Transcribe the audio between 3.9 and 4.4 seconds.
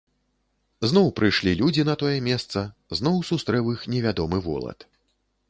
невядомы